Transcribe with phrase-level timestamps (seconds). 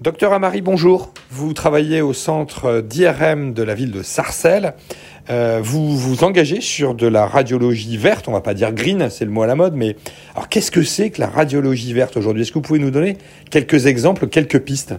[0.00, 1.12] Docteur Amari, bonjour.
[1.30, 4.72] Vous travaillez au centre d'IRM de la ville de Sarcelles.
[5.28, 9.26] Euh, vous vous engagez sur de la radiologie verte, on va pas dire green, c'est
[9.26, 9.96] le mot à la mode, mais
[10.48, 12.44] qu'est-ce que c'est que la radiologie verte aujourd'hui?
[12.44, 13.18] Est-ce que vous pouvez nous donner
[13.50, 14.94] quelques exemples, quelques pistes?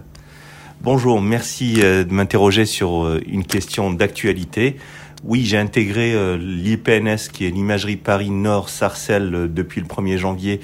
[0.82, 4.76] Bonjour, merci euh, de m'interroger sur euh, une question d'actualité.
[5.24, 10.60] Oui, j'ai intégré l'IPNS, qui est l'imagerie Paris Nord Sarcelles, depuis le 1er janvier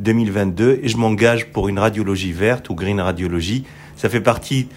[0.00, 3.64] 2022 et je m'engage pour une radiologie verte ou green radiologie.
[3.96, 4.68] Ça fait partie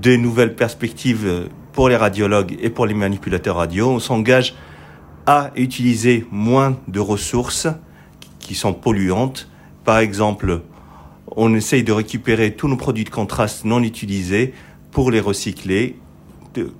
[0.00, 3.90] des nouvelles perspectives pour les radiologues et pour les manipulateurs radio.
[3.90, 4.54] On s'engage
[5.26, 7.68] à utiliser moins de ressources
[8.38, 9.48] qui sont polluantes.
[9.84, 10.62] Par exemple,
[11.36, 14.52] on essaye de récupérer tous nos produits de contraste non utilisés
[14.90, 15.96] pour les recycler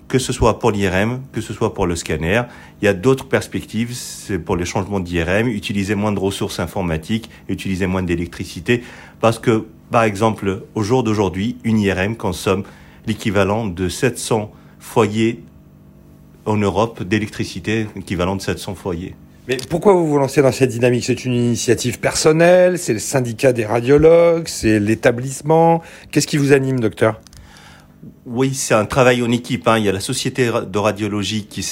[0.09, 2.43] que ce soit pour l'IRM, que ce soit pour le scanner.
[2.81, 7.31] Il y a d'autres perspectives, c'est pour les changements d'IRM, utiliser moins de ressources informatiques,
[7.49, 8.83] utiliser moins d'électricité,
[9.21, 12.65] parce que, par exemple, au jour d'aujourd'hui, une IRM consomme
[13.07, 15.43] l'équivalent de 700 foyers
[16.45, 19.15] en Europe d'électricité, équivalent de 700 foyers.
[19.49, 21.05] Mais pourquoi vous vous lancez dans cette dynamique?
[21.05, 25.83] C'est une initiative personnelle C'est le syndicat des radiologues C'est l'établissement
[26.13, 27.21] Qu'est-ce qui vous anime, docteur?
[28.25, 29.67] Oui, c'est un travail en équipe.
[29.67, 29.79] Hein.
[29.79, 31.63] Il y a la société de radiologie qui,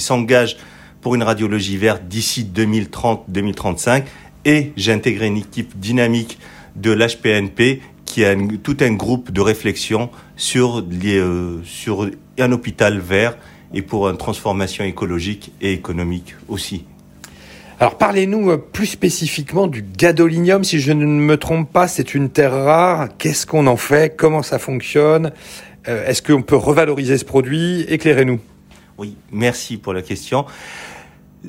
[0.00, 0.56] s'engage
[1.00, 4.04] pour une radiologie verte d'ici 2030-2035
[4.44, 6.38] et j'ai intégré une équipe dynamique
[6.74, 13.36] de l'HPNP qui a tout un groupe de réflexion sur, euh, sur un hôpital vert
[13.72, 16.84] et pour une transformation écologique et économique aussi.
[17.78, 20.64] Alors parlez-nous euh, plus spécifiquement du gadolinium.
[20.64, 23.08] Si je ne me trompe pas, c'est une terre rare.
[23.18, 24.16] Qu'est-ce qu'on en fait?
[24.16, 25.32] Comment ça fonctionne?
[25.86, 27.82] Est-ce qu'on peut revaloriser ce produit?
[27.88, 28.40] Éclairez-nous.
[28.98, 30.46] Oui, merci pour la question.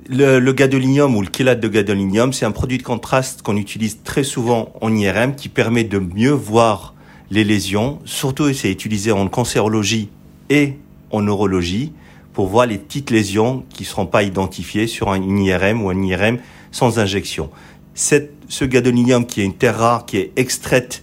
[0.10, 4.24] Le, gadolinium ou le chélate de gadolinium, c'est un produit de contraste qu'on utilise très
[4.24, 6.94] souvent en IRM qui permet de mieux voir
[7.32, 8.00] les lésions.
[8.06, 10.10] Surtout, c'est utilisé en cancérologie
[10.50, 10.74] et
[11.10, 11.94] en neurologie
[12.34, 16.00] pour voir les petites lésions qui ne seront pas identifiées sur un IRM ou un
[16.00, 16.38] IRM
[16.72, 17.50] sans injection.
[17.96, 21.02] Ce gadolinium qui est une terre rare, qui est extraite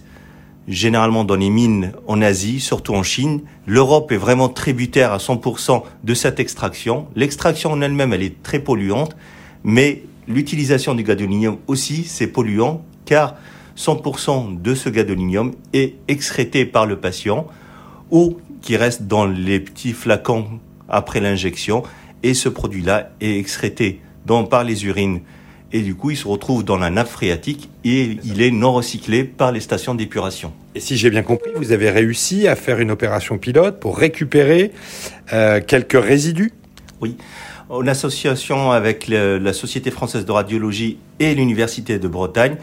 [0.67, 5.83] généralement dans les mines en Asie, surtout en Chine, l'Europe est vraiment tributaire à 100%
[6.03, 7.07] de cette extraction.
[7.15, 9.15] L'extraction en elle-même, elle est très polluante,
[9.63, 13.35] mais l'utilisation du gadolinium aussi, c'est polluant, car
[13.77, 17.47] 100% de ce gadolinium est excrété par le patient
[18.11, 21.83] ou qui reste dans les petits flacons après l'injection
[22.23, 25.21] et ce produit-là est excrété donc par les urines
[25.71, 29.23] et du coup il se retrouve dans la nappe phréatique et il est non recyclé
[29.23, 30.53] par les stations d'épuration.
[30.75, 34.71] Et si j'ai bien compris, vous avez réussi à faire une opération pilote pour récupérer
[35.33, 36.51] euh, quelques résidus?
[37.01, 37.17] Oui.
[37.69, 42.57] En association avec la Société française de radiologie et l'Université de Bretagne,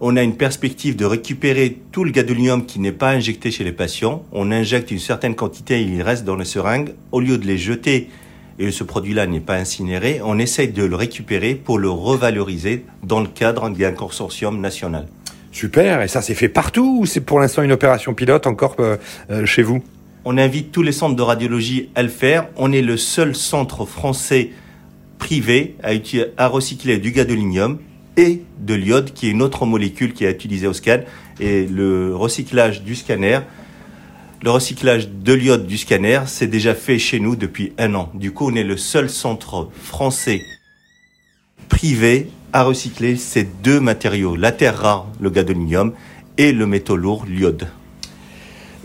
[0.00, 3.72] on a une perspective de récupérer tout le gadolinium qui n'est pas injecté chez les
[3.72, 4.24] patients.
[4.30, 6.94] On injecte une certaine quantité, il reste dans les seringues.
[7.10, 8.10] Au lieu de les jeter,
[8.58, 13.20] et ce produit-là n'est pas incinéré, on essaye de le récupérer pour le revaloriser dans
[13.20, 15.06] le cadre d'un consortium national.
[15.52, 18.96] Super, et ça c'est fait partout ou c'est pour l'instant une opération pilote encore euh,
[19.30, 19.82] euh, chez vous?
[20.24, 22.48] On invite tous les centres de radiologie à le faire.
[22.56, 24.50] On est le seul centre français
[25.18, 25.92] privé à,
[26.36, 27.78] à recycler du gadolinium
[28.16, 30.98] et de l'iode, qui est une autre molécule qui est utilisée au scan.
[31.40, 33.38] Et le recyclage du scanner,
[34.42, 38.10] le recyclage de l'iode du scanner, c'est déjà fait chez nous depuis un an.
[38.14, 40.42] Du coup, on est le seul centre français
[41.68, 45.92] privé à recycler ces deux matériaux, la terre rare, le gadolinium,
[46.38, 47.68] et le métaux lourd, l'iode.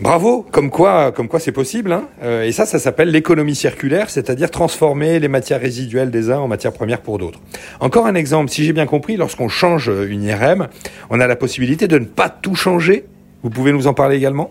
[0.00, 1.92] Bravo, comme quoi, c'est possible.
[1.92, 6.38] Hein euh, et ça, ça s'appelle l'économie circulaire, c'est-à-dire transformer les matières résiduelles des uns
[6.38, 7.38] en matières premières pour d'autres.
[7.78, 10.66] Encore un exemple, si j'ai bien compris, lorsqu'on change une IRM,
[11.10, 13.04] on a la possibilité de ne pas tout changer.
[13.44, 14.50] Vous pouvez nous en parler également?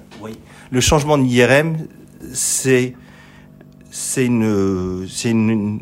[0.72, 1.78] Le changement d'IRM,
[2.34, 2.94] c'est
[3.92, 5.82] c'est une c'est une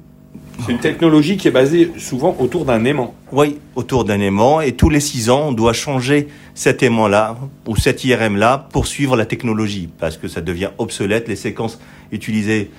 [0.65, 3.15] c'est une technologie qui est basée souvent autour d'un aimant.
[3.31, 4.61] Oui, autour d'un aimant.
[4.61, 7.37] Et tous les six ans, on doit changer cet aimant-là
[7.67, 11.27] ou cet IRM-là pour suivre la technologie parce que ça devient obsolète.
[11.27, 11.79] Les séquences
[12.11, 12.69] utilisées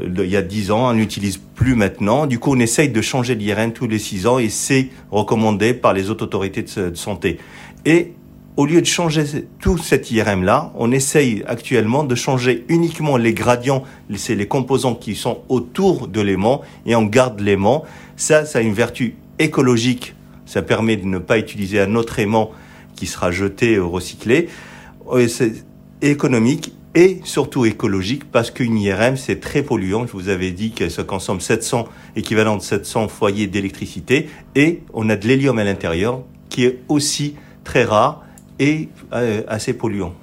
[0.00, 2.26] euh, il y a dix ans, on n'utilise plus maintenant.
[2.26, 5.92] Du coup, on essaye de changer l'IRM tous les six ans et c'est recommandé par
[5.92, 7.38] les autorités de santé.
[7.84, 8.14] Et
[8.56, 9.24] au lieu de changer
[9.60, 13.84] tout cet IRM-là, on essaye actuellement de changer uniquement les gradients,
[14.14, 17.84] c'est les composants qui sont autour de l'aimant, et on garde l'aimant.
[18.16, 20.14] Ça, ça a une vertu écologique.
[20.44, 22.50] Ça permet de ne pas utiliser un autre aimant
[22.94, 24.48] qui sera jeté ou recyclé.
[25.28, 25.64] C'est
[26.02, 30.06] économique et surtout écologique parce qu'une IRM, c'est très polluant.
[30.06, 34.28] Je vous avais dit qu'elle se consomme 700, équivalent de 700 foyers d'électricité.
[34.54, 36.20] Et on a de l'hélium à l'intérieur
[36.50, 37.34] qui est aussi
[37.64, 38.22] très rare
[38.62, 40.14] et euh, assez polluant.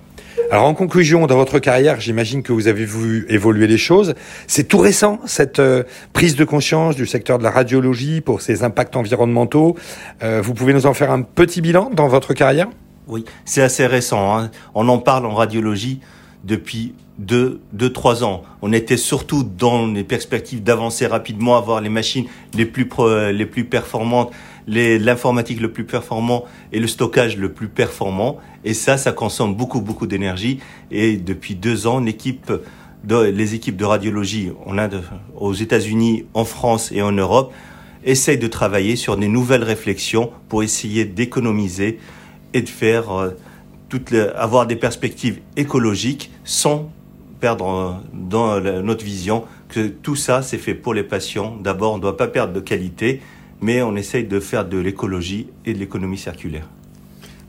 [0.50, 4.16] Alors en conclusion, dans votre carrière, j'imagine que vous avez vu évoluer les choses.
[4.48, 5.84] C'est tout récent, cette euh,
[6.14, 9.76] prise de conscience du secteur de la radiologie pour ses impacts environnementaux.
[10.24, 12.68] Euh, vous pouvez nous en faire un petit bilan dans votre carrière?
[13.08, 14.38] Oui, c'est assez récent.
[14.38, 14.52] Hein.
[14.74, 16.00] On en parle en radiologie
[16.44, 18.44] depuis deux, deux, trois ans.
[18.62, 22.90] On était surtout dans les perspectives d'avancer rapidement, avoir les machines les plus,
[23.34, 24.32] les plus performantes,
[24.68, 28.38] l'informatique le plus performant et le stockage le plus performant.
[28.64, 30.60] Et ça, ça consomme beaucoup, beaucoup d'énergie.
[30.92, 32.52] Et depuis deux ans, les équipes
[33.04, 34.88] de radiologie on a
[35.36, 37.54] aux États-Unis, en France et en Europe
[38.06, 42.00] essayent de travailler sur des nouvelles réflexions pour essayer d'économiser
[42.54, 43.34] et de faire
[43.94, 46.92] euh, toutes avoir des perspectives écologiques sans
[47.40, 51.56] perdre euh, dans notre vision que tout ça c'est fait pour les patients.
[51.62, 53.22] D'abord, on ne doit pas perdre de qualité,
[53.62, 56.68] mais on essaye de faire de l'écologie et de l'économie circulaire.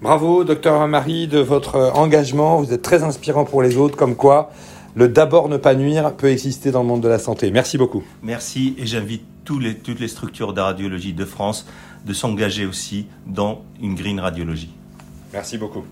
[0.02, 2.60] Bravo, docteur Marie, de votre engagement.
[2.60, 4.50] Vous êtes très inspirant pour les autres, comme quoi
[4.96, 7.52] le d'abord ne pas nuire peut exister dans le monde de la santé.
[7.52, 8.02] Merci beaucoup.
[8.22, 9.22] Merci et j'invite
[9.58, 11.66] les, toutes les structures de radiologie de France
[12.04, 14.70] de s'engager aussi dans une green radiologie.
[15.32, 15.84] Merci beaucoup.